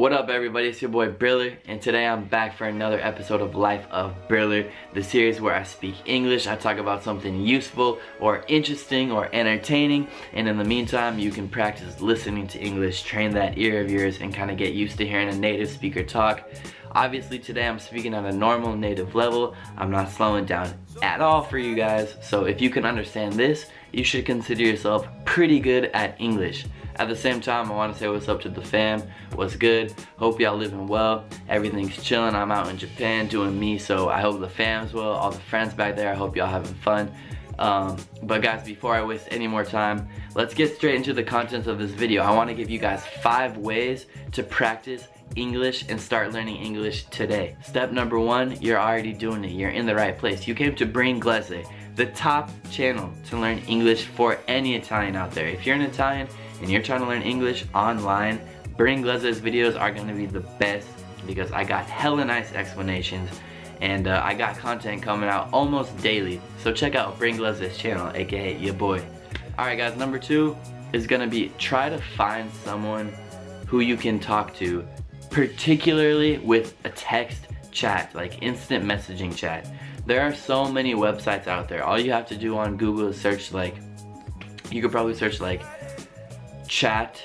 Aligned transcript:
What 0.00 0.12
up 0.12 0.28
everybody, 0.28 0.68
it's 0.68 0.80
your 0.80 0.92
boy 0.92 1.08
Briller, 1.08 1.56
and 1.66 1.82
today 1.82 2.06
I'm 2.06 2.26
back 2.26 2.56
for 2.56 2.66
another 2.66 3.00
episode 3.00 3.40
of 3.40 3.56
Life 3.56 3.84
of 3.90 4.14
Briller, 4.28 4.70
the 4.94 5.02
series 5.02 5.40
where 5.40 5.56
I 5.56 5.64
speak 5.64 5.96
English, 6.04 6.46
I 6.46 6.54
talk 6.54 6.78
about 6.78 7.02
something 7.02 7.44
useful 7.44 7.98
or 8.20 8.44
interesting 8.46 9.10
or 9.10 9.28
entertaining, 9.32 10.06
and 10.34 10.46
in 10.46 10.56
the 10.56 10.62
meantime 10.62 11.18
you 11.18 11.32
can 11.32 11.48
practice 11.48 12.00
listening 12.00 12.46
to 12.46 12.60
English, 12.60 13.02
train 13.02 13.32
that 13.32 13.58
ear 13.58 13.80
of 13.80 13.90
yours, 13.90 14.20
and 14.20 14.32
kind 14.32 14.52
of 14.52 14.56
get 14.56 14.72
used 14.72 14.98
to 14.98 15.04
hearing 15.04 15.30
a 15.30 15.36
native 15.36 15.68
speaker 15.68 16.04
talk. 16.04 16.48
Obviously 16.92 17.40
today 17.40 17.66
I'm 17.66 17.80
speaking 17.80 18.14
at 18.14 18.24
a 18.24 18.30
normal 18.30 18.76
native 18.76 19.16
level, 19.16 19.56
I'm 19.76 19.90
not 19.90 20.12
slowing 20.12 20.44
down 20.44 20.72
at 21.02 21.20
all 21.20 21.42
for 21.42 21.58
you 21.58 21.74
guys, 21.74 22.14
so 22.22 22.44
if 22.44 22.60
you 22.60 22.70
can 22.70 22.84
understand 22.84 23.32
this, 23.32 23.66
you 23.92 24.04
should 24.04 24.26
consider 24.26 24.62
yourself 24.62 25.08
pretty 25.24 25.58
good 25.58 25.86
at 25.86 26.14
English. 26.20 26.66
At 26.98 27.08
the 27.08 27.16
same 27.16 27.40
time, 27.40 27.70
I 27.70 27.74
want 27.74 27.92
to 27.92 27.98
say 27.98 28.08
what's 28.08 28.28
up 28.28 28.40
to 28.40 28.48
the 28.48 28.60
fam. 28.60 29.02
What's 29.34 29.54
good? 29.54 29.94
Hope 30.16 30.40
y'all 30.40 30.56
living 30.56 30.88
well. 30.88 31.26
Everything's 31.48 32.02
chilling. 32.02 32.34
I'm 32.34 32.50
out 32.50 32.68
in 32.68 32.76
Japan 32.76 33.28
doing 33.28 33.58
me, 33.58 33.78
so 33.78 34.08
I 34.08 34.20
hope 34.20 34.40
the 34.40 34.48
fam's 34.48 34.92
well. 34.92 35.12
All 35.12 35.30
the 35.30 35.38
friends 35.38 35.74
back 35.74 35.94
there, 35.94 36.10
I 36.10 36.16
hope 36.16 36.36
y'all 36.36 36.48
having 36.48 36.74
fun. 36.74 37.12
Um, 37.60 37.96
but 38.22 38.42
guys, 38.42 38.64
before 38.64 38.94
I 38.94 39.04
waste 39.04 39.28
any 39.30 39.46
more 39.46 39.64
time, 39.64 40.08
let's 40.34 40.54
get 40.54 40.74
straight 40.74 40.96
into 40.96 41.12
the 41.12 41.22
contents 41.22 41.66
of 41.68 41.78
this 41.78 41.90
video. 41.90 42.22
I 42.22 42.32
want 42.32 42.50
to 42.50 42.54
give 42.54 42.70
you 42.70 42.78
guys 42.78 43.04
five 43.22 43.56
ways 43.56 44.06
to 44.32 44.42
practice 44.42 45.06
English 45.36 45.84
and 45.88 46.00
start 46.00 46.32
learning 46.32 46.56
English 46.56 47.04
today. 47.06 47.56
Step 47.62 47.92
number 47.92 48.18
one, 48.18 48.60
you're 48.60 48.78
already 48.78 49.12
doing 49.12 49.44
it. 49.44 49.52
You're 49.52 49.70
in 49.70 49.86
the 49.86 49.94
right 49.94 50.16
place. 50.16 50.46
You 50.46 50.54
came 50.54 50.74
to 50.76 50.86
Brian 50.86 51.20
Bringlese, 51.20 51.64
the 51.98 52.06
top 52.06 52.48
channel 52.70 53.12
to 53.26 53.36
learn 53.36 53.58
English 53.66 54.04
for 54.04 54.38
any 54.46 54.76
Italian 54.76 55.16
out 55.16 55.32
there. 55.32 55.48
If 55.48 55.66
you're 55.66 55.74
an 55.74 55.82
Italian 55.82 56.28
and 56.60 56.70
you're 56.70 56.80
trying 56.80 57.00
to 57.00 57.06
learn 57.08 57.22
English 57.22 57.64
online, 57.74 58.40
Bringlese's 58.76 59.40
videos 59.40 59.78
are 59.78 59.90
gonna 59.90 60.14
be 60.14 60.24
the 60.24 60.46
best 60.60 60.86
because 61.26 61.50
I 61.50 61.64
got 61.64 61.86
hella 61.86 62.24
nice 62.24 62.52
explanations 62.52 63.28
and 63.80 64.06
uh, 64.06 64.22
I 64.24 64.34
got 64.34 64.56
content 64.56 65.02
coming 65.02 65.28
out 65.28 65.48
almost 65.52 65.96
daily. 65.98 66.40
So 66.62 66.72
check 66.72 66.94
out 66.94 67.18
Bringlese's 67.18 67.76
channel, 67.76 68.12
aka 68.14 68.56
your 68.56 68.74
boy. 68.74 69.02
Alright 69.58 69.78
guys, 69.78 69.96
number 69.96 70.20
two 70.20 70.56
is 70.92 71.04
gonna 71.08 71.26
be 71.26 71.52
try 71.58 71.88
to 71.88 71.98
find 71.98 72.48
someone 72.62 73.12
who 73.66 73.80
you 73.80 73.96
can 73.96 74.20
talk 74.20 74.54
to, 74.54 74.86
particularly 75.30 76.38
with 76.38 76.76
a 76.84 76.90
text 76.90 77.48
chat, 77.72 78.14
like 78.14 78.40
instant 78.40 78.84
messaging 78.84 79.34
chat. 79.34 79.68
There 80.08 80.22
are 80.22 80.34
so 80.34 80.72
many 80.72 80.94
websites 80.94 81.48
out 81.48 81.68
there. 81.68 81.84
All 81.84 82.00
you 82.00 82.12
have 82.12 82.26
to 82.28 82.34
do 82.34 82.56
on 82.56 82.78
Google 82.78 83.08
is 83.08 83.20
search 83.20 83.52
like, 83.52 83.76
you 84.70 84.80
could 84.80 84.90
probably 84.90 85.14
search 85.14 85.38
like 85.38 85.62
chat 86.66 87.22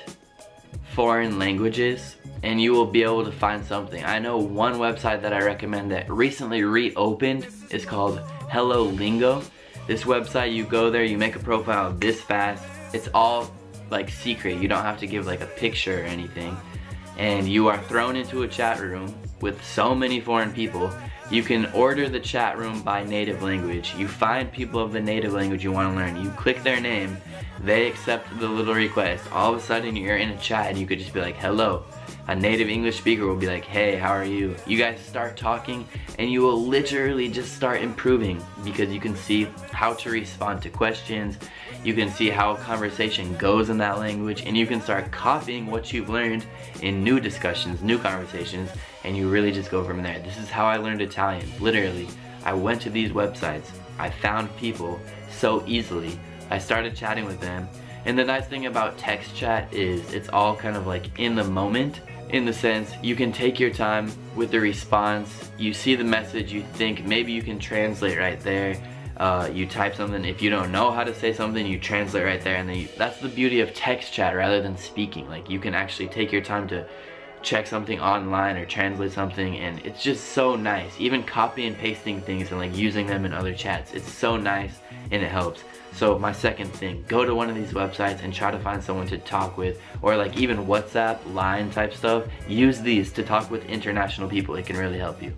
foreign 0.92 1.38
languages 1.38 2.16
and 2.42 2.60
you 2.60 2.72
will 2.72 2.84
be 2.84 3.02
able 3.02 3.24
to 3.24 3.32
find 3.32 3.64
something. 3.64 4.04
I 4.04 4.18
know 4.18 4.36
one 4.36 4.74
website 4.74 5.22
that 5.22 5.32
I 5.32 5.42
recommend 5.42 5.92
that 5.92 6.10
recently 6.10 6.62
reopened 6.62 7.46
is 7.70 7.86
called 7.86 8.18
Hello 8.50 8.82
Lingo. 8.82 9.42
This 9.86 10.04
website, 10.04 10.52
you 10.52 10.64
go 10.66 10.90
there, 10.90 11.04
you 11.04 11.16
make 11.16 11.36
a 11.36 11.38
profile 11.40 11.90
this 11.94 12.20
fast. 12.20 12.62
It's 12.92 13.08
all 13.14 13.50
like 13.88 14.10
secret. 14.10 14.60
You 14.60 14.68
don't 14.68 14.82
have 14.82 14.98
to 14.98 15.06
give 15.06 15.24
like 15.24 15.40
a 15.40 15.46
picture 15.46 16.02
or 16.02 16.04
anything. 16.04 16.54
And 17.16 17.48
you 17.48 17.66
are 17.66 17.78
thrown 17.84 18.14
into 18.14 18.42
a 18.42 18.48
chat 18.48 18.78
room 18.78 19.14
with 19.40 19.64
so 19.64 19.94
many 19.94 20.20
foreign 20.20 20.52
people. 20.52 20.92
You 21.30 21.42
can 21.42 21.66
order 21.72 22.08
the 22.08 22.20
chat 22.20 22.58
room 22.58 22.82
by 22.82 23.04
native 23.04 23.42
language. 23.42 23.94
You 23.96 24.08
find 24.08 24.52
people 24.52 24.80
of 24.80 24.92
the 24.92 25.00
native 25.00 25.32
language 25.32 25.64
you 25.64 25.72
want 25.72 25.92
to 25.92 25.96
learn. 25.96 26.22
You 26.22 26.30
click 26.30 26.62
their 26.62 26.80
name 26.80 27.16
they 27.60 27.86
accept 27.86 28.38
the 28.38 28.48
little 28.48 28.74
request. 28.74 29.30
All 29.32 29.54
of 29.54 29.58
a 29.58 29.62
sudden 29.62 29.96
you're 29.96 30.16
in 30.16 30.30
a 30.30 30.38
chat 30.38 30.68
and 30.68 30.78
you 30.78 30.86
could 30.86 30.98
just 30.98 31.12
be 31.12 31.20
like, 31.20 31.36
hello. 31.36 31.84
A 32.26 32.34
native 32.34 32.70
English 32.70 32.96
speaker 32.96 33.26
will 33.26 33.36
be 33.36 33.46
like, 33.46 33.66
hey, 33.66 33.96
how 33.96 34.10
are 34.10 34.24
you? 34.24 34.56
You 34.66 34.78
guys 34.78 34.98
start 35.00 35.36
talking 35.36 35.86
and 36.18 36.30
you 36.30 36.40
will 36.40 36.60
literally 36.60 37.28
just 37.28 37.54
start 37.54 37.82
improving 37.82 38.42
because 38.64 38.90
you 38.90 38.98
can 38.98 39.14
see 39.14 39.44
how 39.72 39.92
to 39.94 40.10
respond 40.10 40.62
to 40.62 40.70
questions. 40.70 41.36
You 41.84 41.92
can 41.92 42.08
see 42.08 42.30
how 42.30 42.52
a 42.52 42.56
conversation 42.56 43.36
goes 43.36 43.68
in 43.68 43.76
that 43.78 43.98
language 43.98 44.42
and 44.46 44.56
you 44.56 44.66
can 44.66 44.80
start 44.80 45.10
copying 45.10 45.66
what 45.66 45.92
you've 45.92 46.08
learned 46.08 46.46
in 46.80 47.04
new 47.04 47.20
discussions, 47.20 47.82
new 47.82 47.98
conversations, 47.98 48.70
and 49.04 49.14
you 49.14 49.28
really 49.28 49.52
just 49.52 49.70
go 49.70 49.84
from 49.84 50.02
there. 50.02 50.18
This 50.20 50.38
is 50.38 50.48
how 50.48 50.64
I 50.64 50.78
learned 50.78 51.02
Italian, 51.02 51.46
literally. 51.60 52.08
I 52.42 52.54
went 52.54 52.80
to 52.82 52.90
these 52.90 53.10
websites. 53.10 53.66
I 53.98 54.08
found 54.08 54.54
people 54.56 54.98
so 55.30 55.62
easily 55.66 56.18
I 56.50 56.58
started 56.58 56.94
chatting 56.94 57.24
with 57.24 57.40
them. 57.40 57.68
And 58.06 58.18
the 58.18 58.24
nice 58.24 58.46
thing 58.46 58.66
about 58.66 58.98
text 58.98 59.34
chat 59.34 59.72
is 59.72 60.12
it's 60.12 60.28
all 60.28 60.54
kind 60.54 60.76
of 60.76 60.86
like 60.86 61.18
in 61.18 61.34
the 61.34 61.44
moment 61.44 62.00
in 62.34 62.44
the 62.44 62.52
sense 62.52 62.90
you 63.00 63.14
can 63.14 63.30
take 63.30 63.60
your 63.60 63.70
time 63.70 64.10
with 64.34 64.50
the 64.50 64.58
response. 64.58 65.52
You 65.56 65.72
see 65.72 65.94
the 65.94 66.02
message, 66.02 66.52
you 66.52 66.64
think 66.72 67.04
maybe 67.04 67.30
you 67.30 67.42
can 67.42 67.60
translate 67.60 68.18
right 68.18 68.40
there. 68.40 68.76
Uh, 69.18 69.48
you 69.52 69.66
type 69.66 69.94
something, 69.94 70.24
if 70.24 70.42
you 70.42 70.50
don't 70.50 70.72
know 70.72 70.90
how 70.90 71.04
to 71.04 71.14
say 71.14 71.32
something, 71.32 71.64
you 71.64 71.78
translate 71.78 72.24
right 72.24 72.42
there 72.42 72.56
and 72.56 72.68
then 72.68 72.76
you, 72.76 72.88
that's 72.98 73.20
the 73.20 73.28
beauty 73.28 73.60
of 73.60 73.72
text 73.72 74.12
chat 74.12 74.34
rather 74.34 74.60
than 74.60 74.76
speaking. 74.76 75.28
Like 75.28 75.48
you 75.48 75.60
can 75.60 75.74
actually 75.74 76.08
take 76.08 76.32
your 76.32 76.40
time 76.40 76.66
to 76.68 76.84
check 77.42 77.68
something 77.68 78.00
online 78.00 78.56
or 78.56 78.66
translate 78.66 79.12
something 79.12 79.58
and 79.58 79.78
it's 79.86 80.02
just 80.02 80.30
so 80.30 80.56
nice. 80.56 80.98
Even 80.98 81.22
copy 81.22 81.68
and 81.68 81.78
pasting 81.78 82.20
things 82.20 82.50
and 82.50 82.58
like 82.58 82.76
using 82.76 83.06
them 83.06 83.24
in 83.24 83.32
other 83.32 83.54
chats. 83.54 83.92
It's 83.92 84.10
so 84.12 84.36
nice 84.36 84.80
and 85.12 85.22
it 85.22 85.30
helps. 85.30 85.62
So 85.94 86.18
my 86.18 86.32
second 86.32 86.72
thing, 86.72 87.04
go 87.06 87.24
to 87.24 87.34
one 87.34 87.48
of 87.48 87.54
these 87.54 87.72
websites 87.72 88.22
and 88.24 88.34
try 88.34 88.50
to 88.50 88.58
find 88.58 88.82
someone 88.82 89.06
to 89.08 89.18
talk 89.18 89.56
with 89.56 89.80
or 90.02 90.16
like 90.16 90.36
even 90.36 90.66
WhatsApp, 90.66 91.18
line 91.32 91.70
type 91.70 91.94
stuff. 91.94 92.24
Use 92.48 92.80
these 92.80 93.12
to 93.12 93.22
talk 93.22 93.50
with 93.50 93.64
international 93.66 94.28
people. 94.28 94.56
It 94.56 94.66
can 94.66 94.76
really 94.76 94.98
help 94.98 95.22
you. 95.22 95.32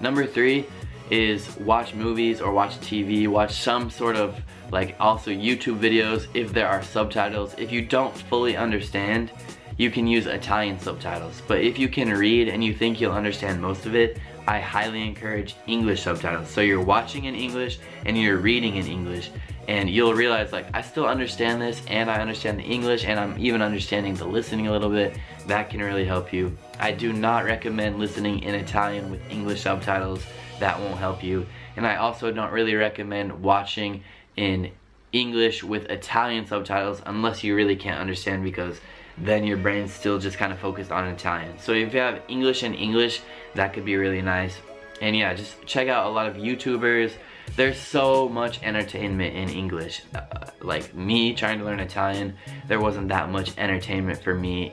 Number 0.00 0.26
three 0.26 0.66
is 1.10 1.56
watch 1.58 1.94
movies 1.94 2.40
or 2.40 2.52
watch 2.52 2.78
TV, 2.80 3.28
watch 3.28 3.52
some 3.60 3.90
sort 3.90 4.16
of 4.16 4.40
like 4.72 4.96
also 4.98 5.30
YouTube 5.30 5.78
videos 5.78 6.26
if 6.34 6.52
there 6.52 6.68
are 6.68 6.82
subtitles. 6.82 7.54
If 7.56 7.70
you 7.70 7.82
don't 7.82 8.16
fully 8.16 8.56
understand, 8.56 9.30
you 9.76 9.90
can 9.90 10.06
use 10.06 10.26
Italian 10.26 10.80
subtitles. 10.80 11.42
But 11.46 11.60
if 11.60 11.78
you 11.78 11.88
can 11.88 12.10
read 12.10 12.48
and 12.48 12.64
you 12.64 12.74
think 12.74 13.00
you'll 13.00 13.12
understand 13.12 13.60
most 13.60 13.86
of 13.86 13.94
it, 13.94 14.18
I 14.46 14.60
highly 14.60 15.06
encourage 15.06 15.56
English 15.66 16.02
subtitles. 16.02 16.48
So 16.48 16.60
you're 16.60 16.82
watching 16.82 17.24
in 17.24 17.34
English 17.34 17.78
and 18.04 18.18
you're 18.18 18.38
reading 18.38 18.76
in 18.76 18.86
English 18.86 19.30
and 19.68 19.88
you'll 19.88 20.14
realize 20.14 20.52
like 20.52 20.66
I 20.74 20.82
still 20.82 21.06
understand 21.06 21.62
this 21.62 21.82
and 21.86 22.10
I 22.10 22.20
understand 22.20 22.58
the 22.58 22.64
English 22.64 23.04
and 23.04 23.20
I'm 23.20 23.38
even 23.38 23.62
understanding 23.62 24.14
the 24.14 24.24
listening 24.24 24.66
a 24.66 24.72
little 24.72 24.90
bit. 24.90 25.16
That 25.46 25.70
can 25.70 25.80
really 25.80 26.04
help 26.04 26.32
you. 26.32 26.56
I 26.80 26.90
do 26.90 27.12
not 27.12 27.44
recommend 27.44 27.98
listening 27.98 28.42
in 28.42 28.54
Italian 28.54 29.10
with 29.10 29.20
English 29.30 29.62
subtitles. 29.62 30.24
That 30.58 30.78
won't 30.80 30.98
help 30.98 31.22
you. 31.22 31.46
And 31.76 31.86
I 31.86 31.96
also 31.96 32.32
don't 32.32 32.52
really 32.52 32.74
recommend 32.74 33.42
watching 33.42 34.02
in 34.36 34.72
English 35.12 35.62
with 35.62 35.90
Italian 35.90 36.46
subtitles 36.46 37.02
unless 37.06 37.44
you 37.44 37.54
really 37.54 37.76
can't 37.76 38.00
understand 38.00 38.42
because 38.42 38.80
then 39.18 39.44
your 39.44 39.56
brain's 39.56 39.92
still 39.92 40.18
just 40.18 40.38
kind 40.38 40.52
of 40.52 40.58
focused 40.58 40.90
on 40.90 41.06
Italian. 41.08 41.58
So 41.58 41.72
if 41.72 41.92
you 41.92 42.00
have 42.00 42.22
English 42.28 42.62
and 42.62 42.74
English, 42.74 43.20
that 43.54 43.72
could 43.72 43.84
be 43.84 43.96
really 43.96 44.22
nice. 44.22 44.56
And 45.00 45.16
yeah, 45.16 45.34
just 45.34 45.64
check 45.66 45.88
out 45.88 46.06
a 46.06 46.10
lot 46.10 46.26
of 46.26 46.36
YouTubers. 46.36 47.12
There's 47.56 47.78
so 47.78 48.28
much 48.28 48.62
entertainment 48.62 49.34
in 49.34 49.48
English. 49.48 50.02
Uh, 50.14 50.46
like 50.60 50.94
me 50.94 51.34
trying 51.34 51.58
to 51.58 51.64
learn 51.64 51.80
Italian, 51.80 52.36
there 52.68 52.80
wasn't 52.80 53.08
that 53.08 53.30
much 53.30 53.56
entertainment 53.58 54.22
for 54.22 54.34
me 54.34 54.72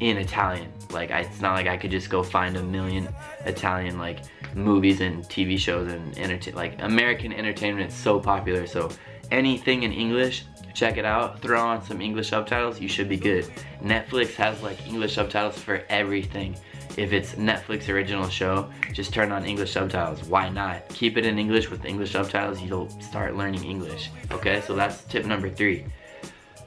in 0.00 0.16
Italian. 0.16 0.72
Like 0.90 1.10
I, 1.10 1.20
it's 1.20 1.40
not 1.40 1.54
like 1.54 1.66
I 1.66 1.76
could 1.76 1.90
just 1.90 2.10
go 2.10 2.22
find 2.22 2.56
a 2.56 2.62
million 2.62 3.08
Italian 3.46 3.98
like 3.98 4.20
movies 4.54 5.00
and 5.00 5.24
TV 5.24 5.58
shows 5.58 5.90
and 5.90 6.16
entertain 6.18 6.54
like 6.54 6.80
American 6.82 7.32
entertainment 7.32 7.90
is 7.90 7.96
so 7.96 8.20
popular. 8.20 8.66
So 8.66 8.90
anything 9.30 9.82
in 9.82 9.92
English, 9.92 10.44
check 10.74 10.96
it 10.96 11.04
out. 11.04 11.40
Throw 11.40 11.60
on 11.60 11.82
some 11.84 12.00
English 12.00 12.28
subtitles, 12.28 12.80
you 12.80 12.88
should 12.88 13.08
be 13.08 13.16
good. 13.16 13.50
Netflix 13.82 14.34
has 14.34 14.62
like 14.62 14.86
English 14.86 15.14
subtitles 15.14 15.58
for 15.58 15.82
everything. 15.88 16.56
If 16.96 17.12
it's 17.12 17.34
Netflix 17.34 17.88
original 17.88 18.28
show, 18.28 18.70
just 18.92 19.12
turn 19.12 19.30
on 19.30 19.44
English 19.44 19.72
subtitles. 19.72 20.24
Why 20.24 20.48
not? 20.48 20.88
Keep 20.88 21.16
it 21.16 21.26
in 21.26 21.38
English 21.38 21.70
with 21.70 21.84
English 21.84 22.12
subtitles, 22.12 22.60
you'll 22.60 22.90
start 23.00 23.36
learning 23.36 23.64
English. 23.64 24.10
Okay, 24.30 24.60
so 24.62 24.74
that's 24.74 25.04
tip 25.04 25.24
number 25.24 25.48
three. 25.48 25.84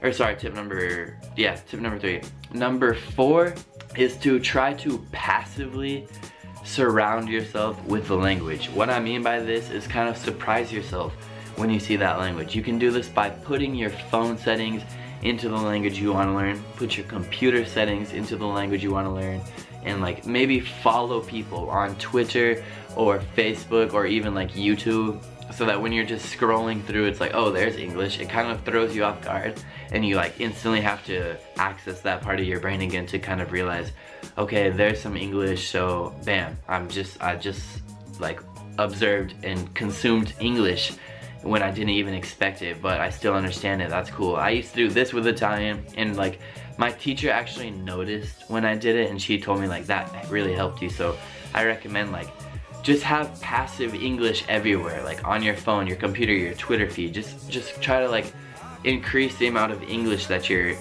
Or 0.01 0.11
sorry, 0.11 0.35
tip 0.35 0.53
number, 0.53 1.17
yeah, 1.35 1.55
tip 1.55 1.79
number 1.79 1.99
three. 1.99 2.21
Number 2.53 2.93
four 2.93 3.53
is 3.95 4.17
to 4.17 4.39
try 4.39 4.73
to 4.75 5.05
passively 5.11 6.07
surround 6.63 7.27
yourself 7.29 7.83
with 7.85 8.07
the 8.07 8.15
language. 8.15 8.67
What 8.69 8.89
I 8.89 8.99
mean 8.99 9.23
by 9.23 9.39
this 9.39 9.69
is 9.69 9.87
kind 9.87 10.09
of 10.09 10.17
surprise 10.17 10.71
yourself 10.71 11.13
when 11.55 11.69
you 11.69 11.79
see 11.79 11.95
that 11.97 12.19
language. 12.19 12.55
You 12.55 12.63
can 12.63 12.79
do 12.79 12.91
this 12.91 13.07
by 13.07 13.29
putting 13.29 13.75
your 13.75 13.89
phone 13.89 14.37
settings 14.37 14.83
into 15.21 15.49
the 15.49 15.55
language 15.57 15.99
you 15.99 16.13
want 16.13 16.29
to 16.29 16.33
learn, 16.33 16.63
put 16.75 16.97
your 16.97 17.05
computer 17.05 17.65
settings 17.65 18.13
into 18.13 18.35
the 18.35 18.45
language 18.45 18.83
you 18.83 18.91
want 18.91 19.07
to 19.07 19.11
learn, 19.11 19.41
and 19.83 20.01
like 20.01 20.25
maybe 20.25 20.59
follow 20.59 21.21
people 21.21 21.69
on 21.69 21.95
Twitter 21.95 22.63
or 22.95 23.19
Facebook 23.35 23.93
or 23.93 24.05
even 24.05 24.33
like 24.33 24.51
YouTube. 24.51 25.23
so 25.53 25.65
that 25.65 25.81
when 25.81 25.91
you're 25.91 26.05
just 26.05 26.25
scrolling 26.25 26.81
through 26.85 27.05
it's 27.05 27.19
like 27.19 27.31
oh 27.33 27.51
there's 27.51 27.75
English 27.75 28.21
it 28.21 28.29
kind 28.29 28.49
of 28.49 28.63
throws 28.63 28.95
you 28.95 29.03
off 29.03 29.21
guard 29.21 29.61
and 29.91 30.05
you 30.05 30.15
like 30.15 30.39
instantly 30.39 30.79
have 30.79 31.05
to 31.05 31.35
access 31.57 31.99
that 31.99 32.21
part 32.21 32.39
of 32.39 32.45
your 32.45 32.61
brain 32.61 32.79
again 32.79 33.05
to 33.05 33.19
kind 33.19 33.41
of 33.41 33.51
realize 33.51 33.91
okay 34.37 34.69
there's 34.69 35.01
some 35.01 35.17
English 35.17 35.69
so 35.69 36.15
bam 36.23 36.57
I'm 36.69 36.87
just 36.87 37.21
I 37.21 37.35
just 37.35 37.81
like 38.17 38.39
observed 38.77 39.35
and 39.43 39.73
consumed 39.75 40.33
English 40.39 40.93
when 41.43 41.61
I 41.61 41.71
didn't 41.71 41.89
even 41.89 42.13
expect 42.13 42.61
it 42.61 42.81
but 42.81 42.99
I 42.99 43.09
still 43.09 43.33
understand 43.33 43.81
it 43.81 43.89
that's 43.89 44.09
cool 44.09 44.35
I 44.35 44.51
used 44.51 44.71
to 44.71 44.75
do 44.75 44.89
this 44.89 45.13
with 45.13 45.27
Italian 45.27 45.85
and 45.97 46.15
like 46.15 46.39
my 46.77 46.91
teacher 46.91 47.29
actually 47.29 47.71
noticed 47.71 48.49
when 48.49 48.65
I 48.65 48.75
did 48.75 48.95
it 48.95 49.09
and 49.09 49.21
she 49.21 49.39
told 49.39 49.59
me 49.59 49.67
like 49.67 49.85
that 49.87 50.29
really 50.29 50.53
helped 50.53 50.81
you 50.81 50.89
so 50.89 51.17
I 51.53 51.65
recommend 51.65 52.11
like 52.11 52.29
just 52.83 53.03
have 53.03 53.39
passive 53.41 53.93
English 53.93 54.43
everywhere, 54.49 55.03
like 55.03 55.25
on 55.27 55.43
your 55.43 55.55
phone, 55.55 55.87
your 55.87 55.97
computer, 55.97 56.33
your 56.33 56.53
Twitter 56.55 56.89
feed. 56.89 57.13
Just, 57.13 57.49
just 57.49 57.81
try 57.81 57.99
to 57.99 58.09
like 58.09 58.33
increase 58.83 59.37
the 59.37 59.47
amount 59.47 59.71
of 59.71 59.83
English 59.83 60.27
that 60.27 60.49
you're 60.49 60.75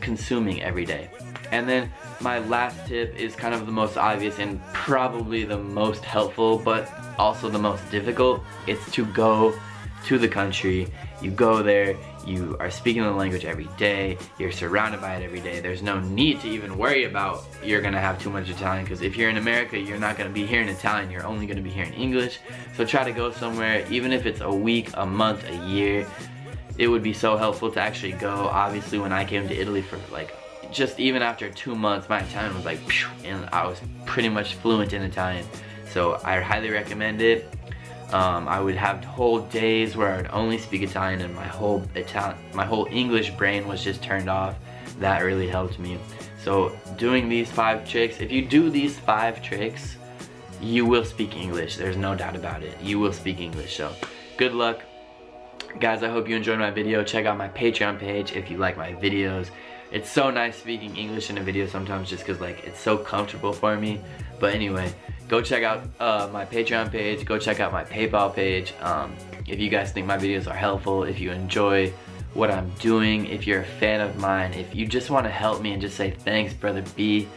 consuming 0.00 0.62
every 0.62 0.86
day. 0.86 1.10
And 1.50 1.68
then 1.68 1.92
my 2.20 2.38
last 2.38 2.86
tip 2.86 3.14
is 3.16 3.36
kind 3.36 3.54
of 3.54 3.66
the 3.66 3.72
most 3.72 3.96
obvious 3.98 4.38
and 4.38 4.60
probably 4.72 5.44
the 5.44 5.58
most 5.58 6.02
helpful, 6.02 6.58
but 6.58 6.90
also 7.18 7.50
the 7.50 7.58
most 7.58 7.88
difficult. 7.90 8.42
It's 8.66 8.90
to 8.92 9.04
go 9.06 9.54
to 10.04 10.18
the 10.18 10.28
country. 10.28 10.86
You 11.22 11.30
go 11.30 11.62
there, 11.62 11.96
you 12.26 12.56
are 12.60 12.70
speaking 12.70 13.02
the 13.02 13.10
language 13.10 13.44
every 13.44 13.68
day, 13.76 14.18
you're 14.38 14.52
surrounded 14.52 15.00
by 15.00 15.16
it 15.16 15.24
every 15.24 15.40
day. 15.40 15.60
There's 15.60 15.82
no 15.82 16.00
need 16.00 16.40
to 16.40 16.48
even 16.48 16.76
worry 16.76 17.04
about 17.04 17.44
you're 17.62 17.80
gonna 17.80 18.00
have 18.00 18.20
too 18.20 18.30
much 18.30 18.48
Italian 18.48 18.84
because 18.84 19.02
if 19.02 19.16
you're 19.16 19.30
in 19.30 19.36
America, 19.36 19.78
you're 19.78 19.98
not 19.98 20.18
gonna 20.18 20.30
be 20.30 20.46
hearing 20.46 20.68
Italian, 20.68 21.10
you're 21.10 21.26
only 21.26 21.46
gonna 21.46 21.62
be 21.62 21.70
hearing 21.70 21.92
English. 21.94 22.38
So 22.76 22.84
try 22.84 23.04
to 23.04 23.12
go 23.12 23.30
somewhere, 23.32 23.86
even 23.90 24.12
if 24.12 24.26
it's 24.26 24.40
a 24.40 24.50
week, 24.50 24.90
a 24.94 25.06
month, 25.06 25.48
a 25.48 25.56
year, 25.66 26.06
it 26.78 26.88
would 26.88 27.02
be 27.02 27.12
so 27.12 27.36
helpful 27.36 27.70
to 27.70 27.80
actually 27.80 28.12
go. 28.12 28.48
Obviously, 28.50 28.98
when 28.98 29.12
I 29.12 29.24
came 29.24 29.48
to 29.48 29.54
Italy 29.54 29.82
for 29.82 29.98
like, 30.12 30.36
just 30.72 30.98
even 30.98 31.22
after 31.22 31.50
two 31.50 31.74
months, 31.74 32.08
my 32.08 32.20
Italian 32.20 32.54
was 32.54 32.64
like, 32.64 32.80
and 33.24 33.48
I 33.52 33.66
was 33.66 33.80
pretty 34.06 34.28
much 34.28 34.54
fluent 34.54 34.92
in 34.92 35.02
Italian. 35.02 35.46
So 35.92 36.20
I 36.24 36.40
highly 36.40 36.70
recommend 36.70 37.22
it. 37.22 37.48
Um, 38.12 38.46
I 38.48 38.60
would 38.60 38.76
have 38.76 39.04
whole 39.04 39.40
days 39.40 39.96
where 39.96 40.12
I 40.12 40.16
would 40.18 40.30
only 40.30 40.58
speak 40.58 40.82
Italian 40.82 41.20
and 41.22 41.34
my 41.34 41.46
whole 41.46 41.82
Italian, 41.94 42.38
my 42.52 42.64
whole 42.64 42.86
English 42.90 43.30
brain 43.32 43.66
was 43.66 43.82
just 43.82 44.02
turned 44.02 44.28
off. 44.28 44.56
That 45.00 45.22
really 45.22 45.48
helped 45.48 45.78
me. 45.78 45.98
So 46.42 46.76
doing 46.96 47.28
these 47.28 47.50
five 47.50 47.88
tricks, 47.88 48.20
if 48.20 48.30
you 48.30 48.46
do 48.46 48.70
these 48.70 48.98
five 48.98 49.42
tricks, 49.42 49.96
you 50.60 50.86
will 50.86 51.04
speak 51.04 51.36
English. 51.36 51.76
There's 51.76 51.96
no 51.96 52.14
doubt 52.14 52.36
about 52.36 52.62
it. 52.62 52.80
You 52.80 52.98
will 52.98 53.12
speak 53.12 53.40
English. 53.40 53.76
So 53.76 53.92
good 54.36 54.52
luck. 54.52 54.82
Guys, 55.80 56.04
I 56.04 56.08
hope 56.08 56.28
you 56.28 56.36
enjoyed 56.36 56.60
my 56.60 56.70
video. 56.70 57.02
Check 57.02 57.26
out 57.26 57.36
my 57.36 57.48
Patreon 57.48 57.98
page 57.98 58.32
if 58.32 58.48
you 58.48 58.58
like 58.58 58.76
my 58.76 58.92
videos. 58.92 59.50
It's 59.90 60.08
so 60.08 60.30
nice 60.30 60.56
speaking 60.56 60.96
English 60.96 61.30
in 61.30 61.38
a 61.38 61.42
video 61.42 61.66
sometimes 61.66 62.08
just 62.08 62.24
because 62.24 62.40
like 62.40 62.64
it's 62.64 62.78
so 62.78 62.96
comfortable 62.96 63.52
for 63.52 63.76
me. 63.76 64.00
But 64.38 64.54
anyway, 64.54 64.94
go 65.26 65.42
check 65.42 65.64
out 65.64 65.82
uh, 65.98 66.28
my 66.32 66.44
Patreon 66.44 66.92
page, 66.92 67.24
go 67.24 67.38
check 67.38 67.58
out 67.58 67.72
my 67.72 67.84
PayPal 67.84 68.32
page. 68.32 68.72
Um, 68.80 69.16
if 69.48 69.58
you 69.58 69.68
guys 69.68 69.90
think 69.90 70.06
my 70.06 70.16
videos 70.16 70.48
are 70.48 70.56
helpful, 70.56 71.02
if 71.02 71.18
you 71.18 71.32
enjoy 71.32 71.92
what 72.34 72.52
I'm 72.52 72.70
doing, 72.78 73.26
if 73.26 73.44
you're 73.44 73.62
a 73.62 73.64
fan 73.64 74.00
of 74.00 74.16
mine, 74.16 74.54
if 74.54 74.76
you 74.76 74.86
just 74.86 75.10
want 75.10 75.26
to 75.26 75.30
help 75.30 75.60
me 75.60 75.72
and 75.72 75.82
just 75.82 75.96
say 75.96 76.12
thanks 76.12 76.54
brother 76.54 76.84
B, 76.94 77.28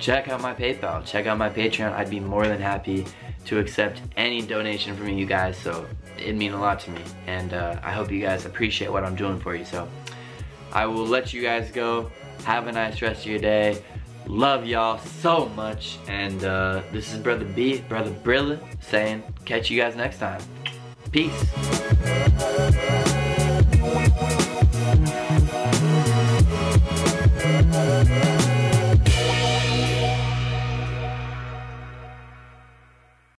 check 0.00 0.28
out 0.28 0.40
my 0.40 0.52
PayPal, 0.52 1.06
check 1.06 1.26
out 1.26 1.38
my 1.38 1.48
Patreon. 1.48 1.92
I'd 1.92 2.10
be 2.10 2.20
more 2.20 2.48
than 2.48 2.60
happy 2.60 3.06
to 3.46 3.60
accept 3.60 4.00
any 4.16 4.42
donation 4.42 4.96
from 4.96 5.10
you 5.10 5.26
guys, 5.26 5.56
so 5.56 5.86
it'd 6.18 6.36
mean 6.36 6.52
a 6.52 6.60
lot 6.60 6.80
to 6.80 6.90
me. 6.90 7.00
And 7.26 7.52
uh, 7.52 7.78
I 7.82 7.92
hope 7.92 8.10
you 8.10 8.20
guys 8.20 8.46
appreciate 8.46 8.90
what 8.90 9.04
I'm 9.04 9.16
doing 9.16 9.38
for 9.40 9.54
you. 9.54 9.64
So 9.64 9.88
I 10.72 10.86
will 10.86 11.06
let 11.06 11.32
you 11.32 11.42
guys 11.42 11.70
go. 11.70 12.10
Have 12.44 12.66
a 12.66 12.72
nice 12.72 13.00
rest 13.00 13.20
of 13.20 13.30
your 13.30 13.38
day. 13.38 13.82
Love 14.26 14.66
y'all 14.66 14.98
so 14.98 15.48
much. 15.50 15.98
And 16.08 16.44
uh, 16.44 16.82
this 16.92 17.12
is 17.12 17.20
Brother 17.20 17.44
B, 17.44 17.80
Brother 17.88 18.10
Brilla, 18.10 18.58
saying 18.82 19.22
catch 19.44 19.70
you 19.70 19.80
guys 19.80 19.96
next 19.96 20.18
time. 20.18 20.40
Peace. 21.12 23.02